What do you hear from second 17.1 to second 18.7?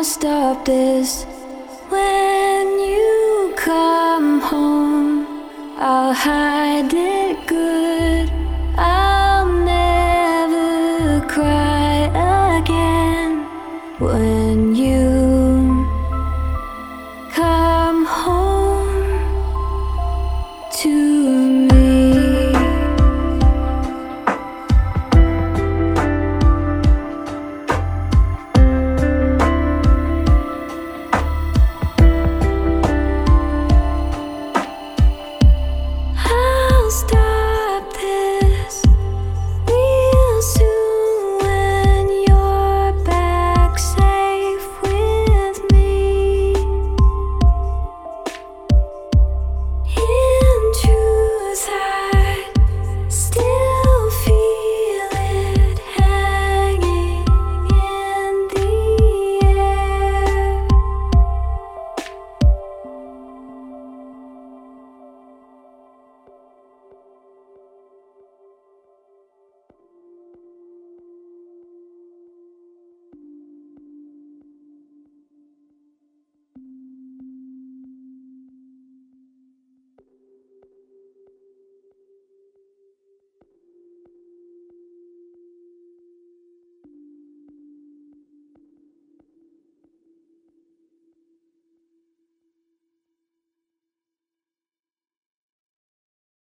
come home.